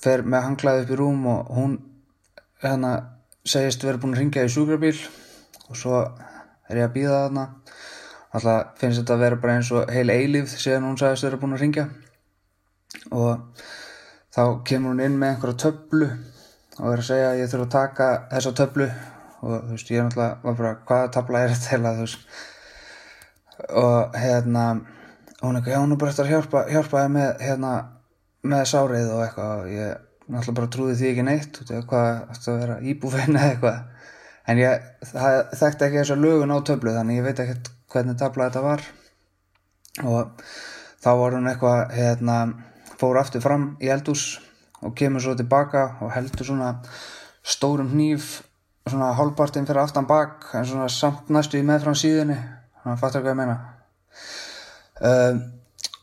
[0.03, 1.79] fer með hanglaði upp í rúm og hún
[2.63, 2.93] hérna
[3.47, 4.97] segist verið búin að ringja í sjúkrabíl
[5.69, 6.03] og svo
[6.69, 7.47] er ég að býða þarna.
[8.33, 11.57] Alltaf finnst þetta að vera bara eins og heil eilíf síðan hún sagðist verið búin
[11.57, 11.89] að ringja
[13.13, 13.65] og
[14.33, 16.09] þá kemur hún inn með einhverja töflu
[16.79, 18.89] og er að segja að ég þurfa að taka þessa töflu
[19.43, 22.27] og þú veist ég er náttúrulega bara hvaða tabla er þetta heila þú veist?
[23.83, 24.65] Og hérna
[25.43, 27.73] hún er ekki, já hún er bara eftir að hjálpa hjálpa þér með hérna
[28.47, 29.63] með sárið og eitthvað.
[29.63, 29.93] Og ég
[30.33, 33.81] náttúrulega bara trúði því ekki neitt út eða hvað ætti að vera íbúfein eða eitthvað.
[34.51, 38.49] En ég þekkti ekki þess að lögun á töflu þannig ég veit ekkert hvernig tabla
[38.49, 38.87] þetta var.
[40.03, 40.47] Og
[41.03, 42.39] þá var hún eitthvað hérna
[42.99, 44.41] fór aftur fram í eldús
[44.83, 46.73] og kemur svo tilbaka og heldur svona
[47.43, 48.41] stórum hníf
[48.89, 52.39] svona hálfpartinn fyrir aftan bak en svona samt næstu í meðfram síðunni.
[52.83, 53.59] Þannig að fattur hvað ég meina.
[55.03, 55.43] Um,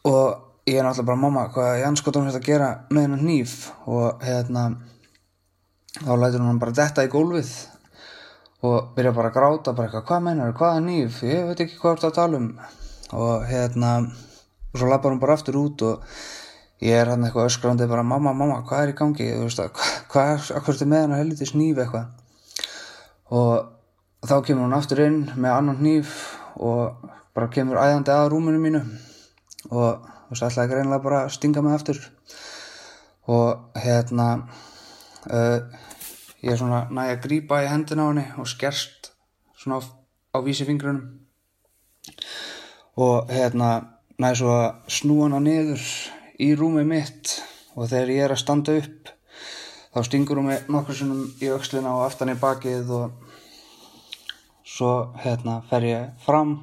[0.08, 3.54] og ég er náttúrulega bara mamma hvað Jans skotum þetta að gera með hennar hníf?
[3.90, 4.64] Og hérna
[6.00, 7.54] þá lætur hún bara detta í gólfið
[8.70, 11.22] og byrja bara að gráta bara eitthvað, hvað meinar, hvaða hníf?
[11.24, 12.50] Ég veit ekki hvað þetta að tala um.
[13.20, 13.94] Og hérna
[14.70, 16.04] og svo lappar hún bara aftur út og
[16.84, 19.30] ég er hann eitthvað öskrandi bara mamma, mamma, hvað er í gangi?
[19.34, 22.14] Þú veist að, hvað er, hvað er með hennar helviti hníf eitthvað?
[23.40, 26.16] Og þá kemur hún aftur inn með annan hníf
[26.60, 28.82] og bara kemur æðandi að rúminu mínu
[29.72, 32.00] og þú veist, ætlaði greinlega bara að stinga mig aftur.
[33.30, 34.28] Og hérna
[35.30, 35.58] uh,
[36.46, 39.10] ég er svona næg að grípa í hendina á henni og skerst
[39.58, 39.90] svona á,
[40.34, 41.02] á vísi fingrunum
[43.00, 43.72] og hérna
[44.22, 45.82] næg svo að snúa hana niður
[46.38, 47.40] í rúmið mitt.
[47.74, 49.14] Og þegar ég er að standa upp
[49.90, 53.30] þá stingur hún mig nokkur sinnum í aukslina og aftan í bakið og
[54.70, 54.92] svo
[55.24, 56.60] hérna fer ég fram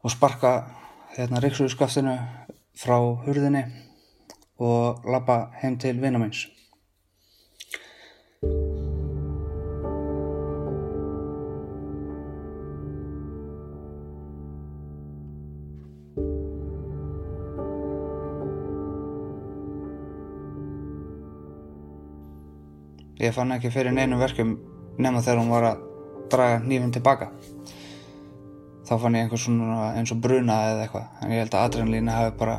[0.00, 0.54] og sparka
[1.14, 2.16] hérna ríksuðskaftinu
[2.74, 2.96] frá
[3.26, 3.62] hurðinni
[4.58, 6.48] og lappa heim til vinnamins
[23.24, 24.56] Ég fann ekki fyrir neinum verkum
[24.98, 25.84] nema þegar hún var að
[26.32, 27.30] draga nýfinn tilbaka.
[28.84, 32.12] Þá fann ég einhvers svona eins og bruna eða eitthvað, en ég held að adrenalínu
[32.12, 32.56] hafi bara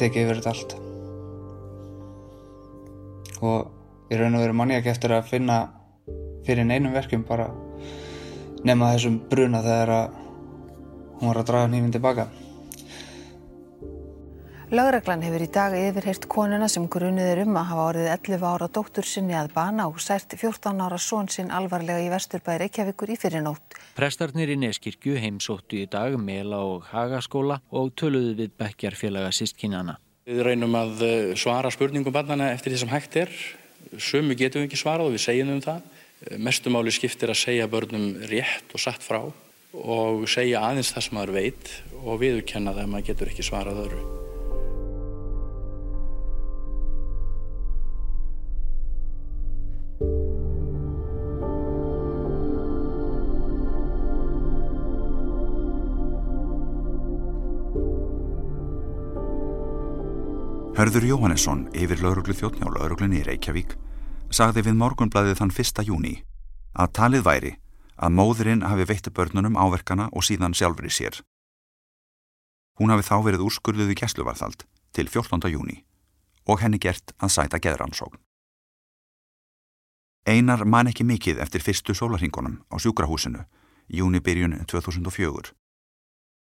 [0.00, 0.76] tekið yfir þetta allt.
[3.42, 5.58] Og ég raun og veru manni ekki eftir að finna
[6.46, 7.50] fyrir neinum verkum bara
[8.64, 9.92] nema þessum bruna þegar
[11.20, 12.26] hún var að draga nýfinn tilbaka.
[14.72, 18.68] Lögreglan hefur í dag yfirheyrt konuna sem grunnið er um að hafa orðið 11 ára
[18.72, 23.18] dóttur sinni að bana og sært 14 ára són sinn alvarlega í Vesturbæri Reykjavíkur í
[23.20, 23.76] fyrirnótt.
[23.98, 29.98] Prestarnir í Neskirkju heimsóttu í dag Mela og Hagaskóla og töluðu við bekkjarfélaga sístkinnana.
[30.24, 33.36] Við reynum að eh, svara spurningum barnana eftir því sem hægt er.
[34.00, 35.84] Sumu getum við ekki svarað og við segjum um það.
[36.40, 39.20] Mestumáli skiptir að segja börnum rétt og satt frá
[39.76, 43.84] og segja aðeins það sem maður veit og viðurkenna það að maður getur ekki svarað
[43.84, 44.31] öðru.
[60.82, 63.76] Hörður Jóhannesson, yfir lauruglu þjóttni á lauruglunni í Reykjavík,
[64.34, 65.82] sagði við morgunblæðið þann 1.
[65.86, 66.14] júni
[66.74, 67.50] að talið væri
[68.02, 71.20] að móðurinn hafi veitti börnunum áverkana og síðan sjálfur í sér.
[72.80, 75.46] Hún hafi þá verið úrskurðuð í gæsluvarðald til 14.
[75.54, 75.76] júni
[76.50, 78.18] og henni gert að sæta geðrannsókn.
[80.26, 83.44] Einar man ekki mikið eftir fyrstu sólarhingunum á sjúkrahúsinu
[83.86, 85.54] í júnibyrjun 2004.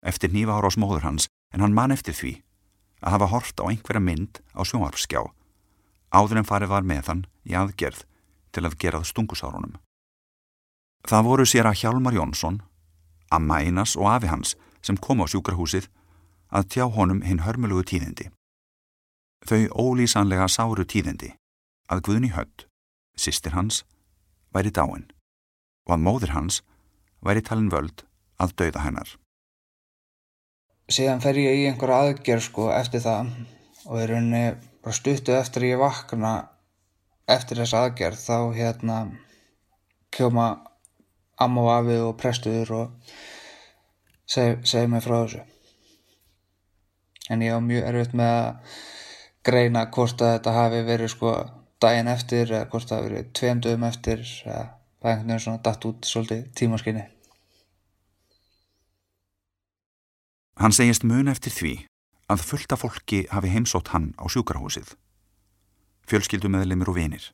[0.02, 2.34] Eftir nýfa ára ás móður hans en hann man eftir því
[3.04, 5.24] að hafa hort á einhverja mynd á sjónvarpskjá
[6.14, 8.04] áður en farið var með hann í aðgerð
[8.54, 9.80] til að gerað stungusárunum.
[11.04, 12.62] Það voru sér að Hjalmar Jónsson,
[13.34, 14.54] Amma Einas og afi hans
[14.86, 15.90] sem kom á sjúkrahúsið
[16.54, 18.30] að tjá honum hinn hörmulugu tíðindi.
[19.44, 21.34] Þau ólýsanlega sáru tíðindi
[21.92, 22.68] að Guðni Hödd,
[23.20, 23.82] sýstir hans,
[24.54, 25.10] væri dáin
[25.84, 26.62] og að móðir hans
[27.26, 28.06] væri talin völd
[28.40, 29.18] að dauða hennar
[30.94, 33.32] síðan fer ég í einhverja aðgerð sko eftir það.
[33.90, 34.44] Og í rauninni
[34.84, 36.34] bara stuttu eftir ég vakna
[37.34, 38.98] eftir þessa aðgerð þá hérna
[40.14, 40.48] kjóma
[41.42, 43.16] amma og afi og prestuður og
[44.30, 45.44] seg, segja mig frá þessu.
[47.32, 48.78] En ég á mjög erfitt með að
[49.48, 51.34] greina hvort að þetta hafi verið sko
[51.84, 54.64] daginn eftir eða hvort það hafi verið tveimdöfum eftir eða
[55.04, 57.04] það er einhvern veginn svona datt út svolítið tímaskinni
[60.62, 61.74] Hann segist mun eftir því
[62.30, 64.94] að fullta fólki hafi heimsótt hann á sjúkarhúsið.
[66.10, 67.26] Fjölskyldumeðlimir og vinir.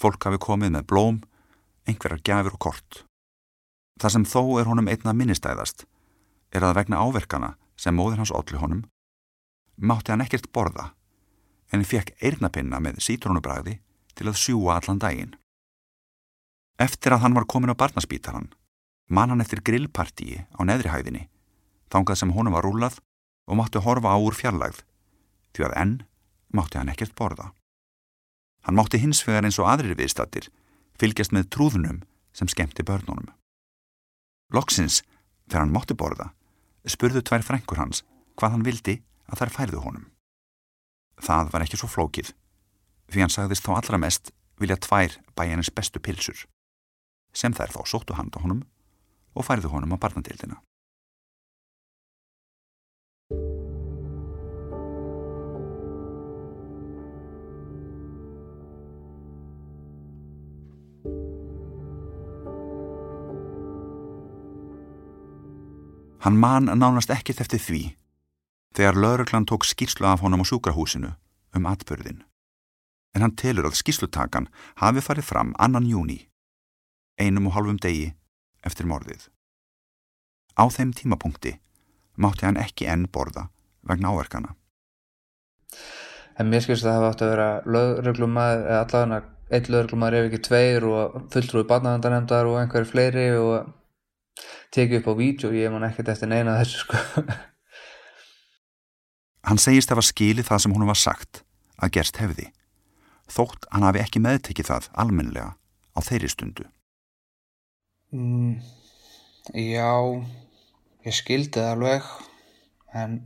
[0.00, 1.18] Fólk hafi komið með blóm,
[1.88, 3.02] einhverjar gjafir og kort.
[4.00, 5.84] Það sem þó er honum einna minnistæðast
[6.54, 8.86] er að vegna áverkana sem móður hans olli honum
[9.80, 10.90] mátti hann ekkert borða
[11.72, 13.78] en fekk eirnapinna með sítrónubræði
[14.18, 15.36] til að sjúa allan daginn.
[16.80, 18.50] Eftir að hann var komin á barnaspítaran
[19.08, 21.26] man hann eftir grillpartíi á neðrihæðinni
[21.90, 23.00] þangað sem honum var rúlað
[23.50, 24.82] og mátti horfa á úr fjarlægð,
[25.54, 25.96] því að enn
[26.54, 27.50] mátti hann ekkert borða.
[28.66, 30.50] Hann mátti hins vegar eins og aðrir viðstattir
[31.00, 32.02] fylgjast með trúðunum
[32.36, 33.30] sem skemmti börnunum.
[34.52, 35.00] Loksins,
[35.48, 36.30] þegar hann mátti borða,
[36.84, 38.04] spurðu tvær frængur hans
[38.36, 38.96] hvað hann vildi
[39.30, 40.06] að þær færðu honum.
[41.20, 42.32] Það var ekki svo flókið,
[43.12, 46.44] því hann sagðist þá allra mest vilja tvær bæjanins bestu pilsur,
[47.32, 48.64] sem þær þá sóttu handa honum
[49.34, 50.60] og færðu honum á barnadildina.
[66.20, 67.82] Hann man nánast ekkert eftir því
[68.76, 71.14] þegar lauruglan tók skýrslu af honum á sjúkrahúsinu
[71.56, 72.20] um atbyrðin.
[73.16, 74.50] En hann telur að skýrslutakan
[74.82, 76.28] hafi farið fram annan júni,
[77.18, 78.12] einum og halvum degi
[78.62, 79.30] eftir morðið.
[80.60, 81.56] Á þeim tímapunkti
[82.20, 83.48] mátti hann ekki enn borða
[83.88, 84.54] vegna áverkana.
[86.36, 90.28] En mér skilst að það hefði átt að vera lögreglumæður, eða allavega einn lögreglumæður ef
[90.28, 93.70] ekki tveir og fulltrúi barnavendanemdar og einhverju fleiri og
[94.74, 97.00] tekið upp á vídeo ég man ekkert eftir neina þessu sko
[99.48, 101.40] Hann segist að var skilið það sem hún var sagt
[101.80, 102.50] að gerst hefði,
[103.32, 105.54] þótt hann hafi ekki meðtekið það almenlega
[105.96, 106.66] á þeirri stundu.
[108.12, 108.60] Mm,
[109.56, 109.90] já,
[111.06, 112.08] ég skildi það alveg,
[112.92, 113.16] en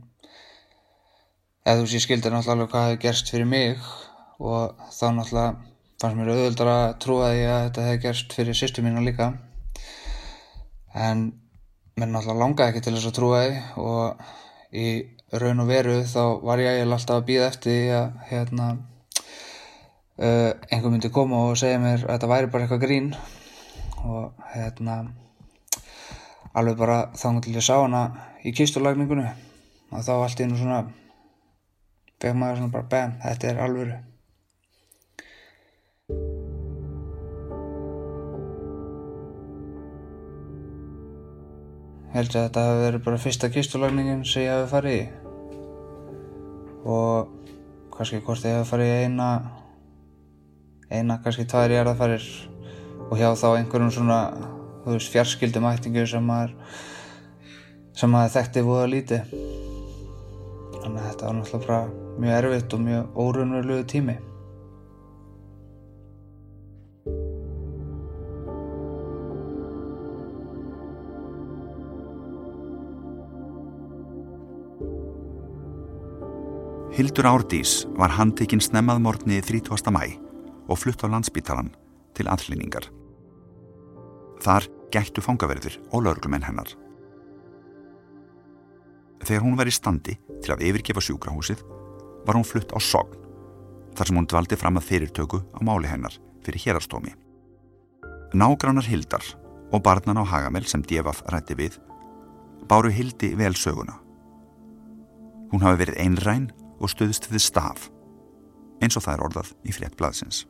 [1.65, 3.89] eða þú veist, ég skildi náttúrulega alveg hvað hefði gerst fyrir mig
[4.39, 5.49] og þá náttúrulega
[5.99, 9.33] fannst mér auðvöldar að trúa því að þetta hefði gerst fyrir sýstu mínu líka.
[10.95, 11.25] En
[11.99, 14.25] mér náttúrulega langaði ekki til þess að trúa því og
[14.75, 14.87] í
[15.35, 18.67] raun og veru þá var ég alltaf að býða eftir því að hérna,
[20.19, 23.11] uh, einhver myndi koma og segja mér að þetta væri bara eitthvað grín
[24.05, 24.97] og hérna
[26.55, 28.05] alveg bara þá til ég sá hana
[28.45, 29.27] í kistulagningunni.
[29.91, 30.85] Og þá allt í nú svona
[32.21, 33.97] fegð maður svona bara bæm, þetta er alvöru
[42.15, 45.05] held ég að þetta hefði verið bara fyrsta kistulagningin sem ég hefði farið í.
[46.95, 49.29] Og kannski hvort ég hefði farið í eina
[50.91, 52.25] eina, kannski tvær jarðafarir
[53.09, 54.19] og hjá þá einhverjum svona
[54.85, 56.53] þú veist, fjarskildum ættingu sem maður
[57.97, 59.19] sem maður þekkti að líti
[60.83, 61.81] þannig að þetta var náttúrulega
[62.21, 64.17] mjög erfitt og mjög órunverulegu tími
[76.95, 79.91] Hildur Árdís var handtekinn snemmað morgni 30.
[79.91, 80.15] mæ
[80.71, 81.73] og flutt á landsbítalan
[82.15, 82.87] til aðlýningar.
[84.39, 86.71] Þar gættu fangaverðir og laurglumenn hennar.
[89.27, 91.67] Þegar hún var í standi til að yfirgefa sjúkrahúsið
[92.23, 93.19] var hún flutt á sogn
[93.91, 96.15] þar sem hún dvaldi fram að fyrirtöku á máli hennar
[96.47, 97.11] fyrir hérastómi.
[98.31, 99.35] Nágrannar Hildar
[99.67, 101.81] og barnan á Hagamel sem Devaf rætti við
[102.71, 103.99] báru Hildi vel söguna.
[105.51, 107.89] Hún hafi verið einræn og stuðst við staf,
[108.83, 110.45] eins og það er orðað í frétt blaðsins.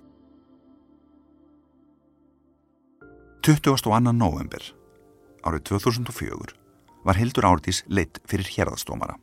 [3.46, 3.78] 22.
[4.10, 4.64] november
[5.46, 6.56] árið 2004
[7.06, 9.20] var Hildur Árdís leitt fyrir hérðastómara.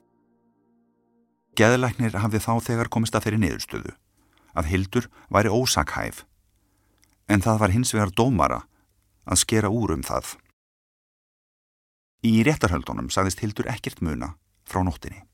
[1.59, 3.97] Geðlæknir hafði þá þegar komist að þeirri niðurstöðu
[4.55, 6.23] að Hildur væri ósakhæf
[7.27, 8.61] en það var hins vegar dómara
[9.27, 10.37] að skera úr um það.
[12.23, 15.25] Í réttarhöldunum sagðist Hildur ekkert muna frá nóttinni.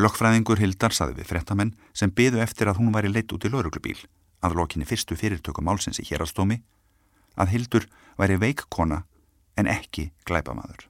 [0.00, 3.98] Lokkfræðingur Hildar saði við frettamenn sem byðu eftir að hún væri leitt út í lauruglubíl
[4.42, 6.62] að lokinni fyrstu fyrirtöku málsins í hérastómi
[7.36, 9.02] að Hildur væri veikkona
[9.60, 10.88] en ekki glæpamaður.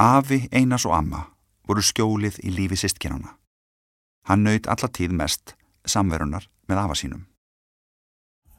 [0.00, 1.26] Afi, Einas og Amma
[1.68, 3.36] voru skjólið í lífi sistkinana.
[4.26, 5.54] Hann naut allatíð mest
[5.86, 7.26] samverunar með afa sínum.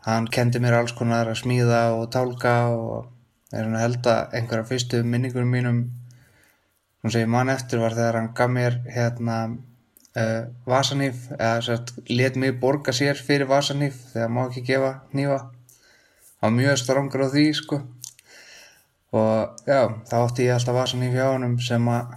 [0.05, 3.11] Hann kendi mér alls konar að smíða og tálka og
[3.51, 5.81] er hann að helda einhverja fyrstu minningunum mínum
[7.09, 12.37] sem ég man eftir var þegar hann gaf mér hérna uh, vasanýf eða sett, let
[12.37, 17.27] mig borga sér fyrir vasanýf þegar má ekki gefa nýfa hann var mjög strangur á
[17.33, 17.81] því sko.
[19.11, 22.15] Og já, þá átti ég alltaf vasanýf hjá hann sem að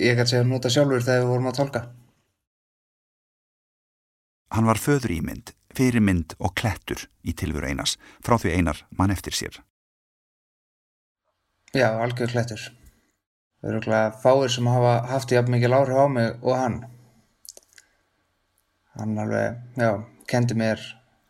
[0.00, 1.86] ég gæti segja nota sjálfur þegar við vorum að tólka
[4.54, 9.34] Hann var föður ímynd, fyrirmynd og klettur í tilveru einas frá því einar mann eftir
[9.34, 9.58] sér.
[11.74, 12.62] Já, algjör klettur
[13.66, 16.76] öruglega fáir sem hafa haft jafn mikið lári á mig og hann.
[18.96, 19.90] Hann alveg, já,
[20.30, 20.80] kendi mér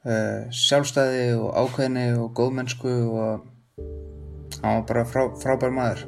[0.07, 3.47] uh, sjálfstæði og ákveðni og góðmennsku og
[4.63, 6.07] hann var bara frá, frábær maður.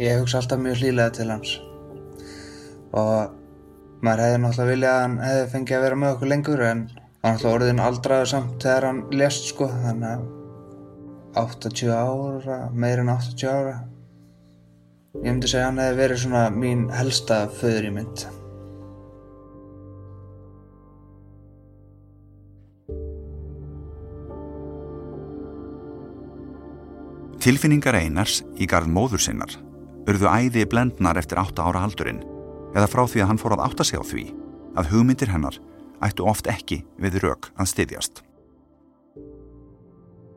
[0.00, 1.54] Ég hugsa alltaf mjög hlýlega til hans.
[2.96, 3.36] Og
[4.04, 7.34] maður hefði náttúrulega viljað að hann hefði fengið að vera með okkur lengur en hann
[7.36, 10.28] náttúrulega orðin aldraður samt þegar hann lest sko þannig að
[11.34, 13.78] 80 ára, meir en 80 ára.
[15.20, 18.26] Ég myndi segja að hann hefði verið svona mín helsta föður í mynd.
[27.40, 29.54] Tilfinningar einars í garð móður sinnar
[30.10, 32.20] urðu æði blendnar eftir 8 ára aldurinn
[32.74, 34.24] eða frá því að hann fór að átta sig á því
[34.78, 35.56] að hugmyndir hennar
[36.04, 38.22] ættu oft ekki við rauk að styðjast.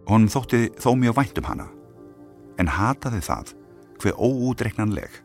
[0.09, 1.67] Honum þótti þó mjög vænt um hana,
[2.59, 3.53] en hataði það
[4.03, 5.21] hver óúdreiknanleg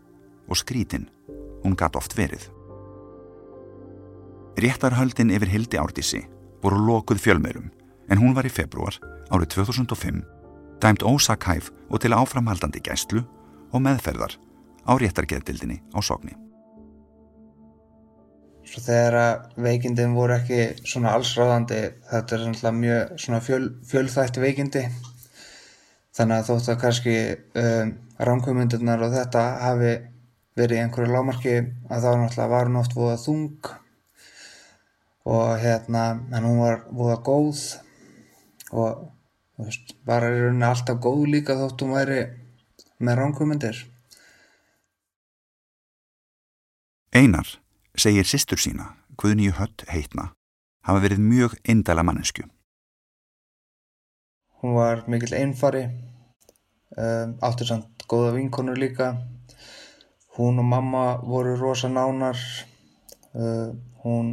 [0.49, 1.09] og skrítin
[1.65, 2.49] hún gatt oft verið.
[4.59, 6.25] Réttarhöldin yfir Hildi Árdísi
[6.63, 7.71] voru lokuð fjölmeirum
[8.09, 8.97] en hún var í februar
[9.31, 10.23] árið 2005
[10.83, 13.23] dæmt ósakhæf og til áframhaldandi gæstlu
[13.73, 14.39] og meðferðar
[14.87, 16.48] á réttargeðdildinni á sogni.
[18.69, 21.79] Svo þegar veikindin voru ekki svona allsráðandi,
[22.11, 24.83] þetta er svona mjög svona fjöl, fjölþætti veikindi,
[26.19, 27.17] þannig að þótt að kannski
[27.63, 27.93] um,
[28.29, 29.93] ránkvömyndirnar og þetta hafi
[30.59, 31.55] verið í einhverju lámarki
[31.89, 33.71] að þá náttúrulega var hún oft búið þung
[35.29, 36.03] og hérna
[36.35, 37.63] en hún var búið góð
[38.73, 39.07] og
[39.61, 42.19] veist, var í rauninni alltaf góð líka þótt hún væri
[42.99, 43.85] með ránkvömyndir
[47.15, 47.55] Einar
[47.99, 50.31] segir sýstur sína, Guðnýju Hött heitna,
[50.87, 52.47] hafa verið mjög indæla mannesku.
[54.63, 55.85] Hún var mikill einfari,
[56.99, 59.13] um, áttur samt góða vinkonur líka.
[60.39, 62.39] Hún og mamma voru rosa nánar.
[63.35, 64.33] Uh, hún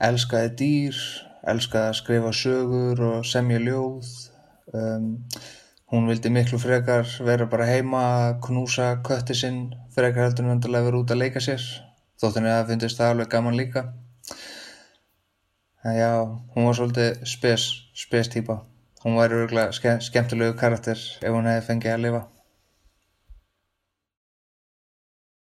[0.00, 0.98] elskaði dýr,
[1.48, 4.08] elskaði að skrifa sögur og semja ljóð.
[4.72, 5.14] Um,
[5.92, 10.88] hún vildi miklu frekar vera bara heima að knúsa kötti sinn frekar heldur en vendulega
[10.88, 11.64] vera út að leika sér.
[12.22, 13.80] Þóttinni að það finnist það alveg gaman líka.
[15.82, 16.10] En já,
[16.54, 17.64] hún var svolítið spes,
[17.98, 18.60] spes típa.
[19.02, 22.20] Hún væri örgulega ske, skemmtilegu karakter ef hún hefði fengið að lifa.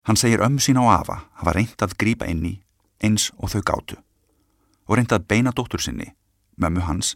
[0.05, 2.53] Hann segir ömmu sín á afa hafa reynd að grípa inn í
[3.03, 3.97] eins og þau gátu
[4.87, 6.13] og reynd að beina dóttur sinni,
[6.55, 7.15] mömmu hans,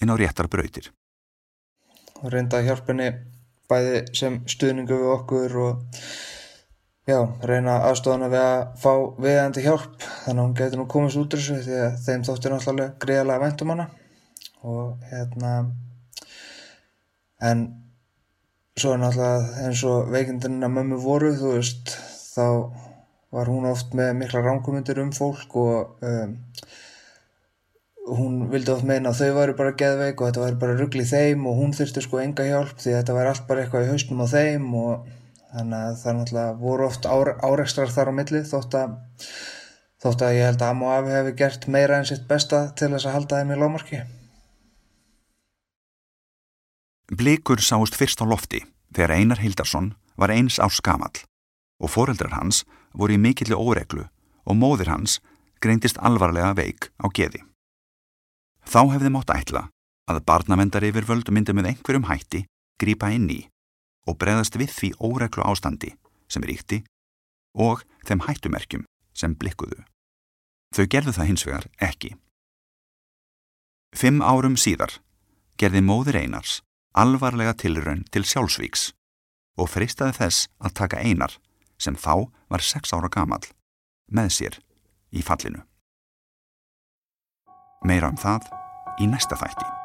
[0.00, 0.92] inn á réttar brautir.
[2.22, 3.10] Hún reyndi að hjálpa henni
[3.68, 5.98] bæði sem stuðningu við okkur og
[7.08, 8.92] já, reyna aðstofana við að fá
[9.26, 9.96] viðandi hjálp.
[10.24, 13.44] Þannig að hún getur nú komist út úr þessu því að þeim þóttir náttúrulega greiðalega
[13.46, 13.88] væntum hana.
[14.62, 15.54] Og hérna
[17.42, 17.64] en
[18.78, 21.96] svo er náttúrulega eins og veikindinna mömmu voru þú veist
[22.32, 22.46] þá
[23.32, 26.36] var hún oft með mikla ránkumundir um fólk og um,
[28.12, 31.46] hún vildi oft meina að þau væri bara geðveik og þetta væri bara ruggli þeim
[31.48, 34.26] og hún þurfti sko enga hjálp því þetta væri allt bara eitthvað í hausnum á
[34.32, 35.10] þeim og
[35.52, 38.94] þannig að það náttúrulega voru oft áreikstrar þar á milli þótt að
[40.02, 42.90] þótt að ég held að Am og Afi hefði gert meira en sitt besta til
[42.94, 44.00] þess að halda þeim í lámarki.
[47.12, 48.62] Blikur sáist fyrst á lofti
[48.96, 51.22] þegar Einar Hildarsson var eins ás gamall
[51.82, 52.62] og foreldrar hans
[52.96, 54.08] voru í mikilli óreglu
[54.48, 55.20] og móðir hans
[55.62, 57.44] greindist alvarlega veik á geði.
[58.64, 59.68] Þá hefði mátt ætla
[60.10, 62.46] að barnavendar yfir völd myndi með einhverjum hætti
[62.80, 63.40] grípa inn í
[64.08, 65.92] og breðast við því óreglu ástandi
[66.32, 66.82] sem ríkti
[67.58, 68.84] og þeim hættumerkjum
[69.14, 69.82] sem blikkuðu.
[70.72, 72.14] Þau gerðu það hins vegar ekki.
[73.92, 74.98] Fimm árum síðar
[75.60, 76.60] gerði móðir Einars
[76.92, 78.90] alvarlega tilraun til sjálfsvíks
[79.60, 81.36] og fristaði þess að taka Einar,
[81.76, 83.42] sem þá var sex ára gamal,
[84.08, 84.58] með sér
[85.12, 85.64] í fallinu.
[87.84, 88.48] Meira um það
[89.02, 89.81] í næsta þætti.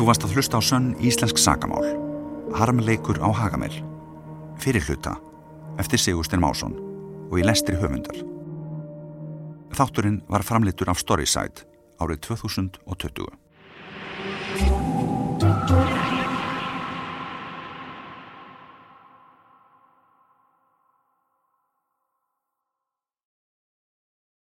[0.00, 1.84] Þú varst að hlusta á sönn íslensk sagamál,
[2.56, 3.84] harmleikur á Hagamel,
[4.56, 5.12] fyrir hluta,
[5.76, 6.72] eftir Sigurstein Másson
[7.28, 8.16] og í lestri höfundar.
[9.76, 11.68] Þátturinn var framleitur af Storyside
[12.00, 13.28] árið 2020.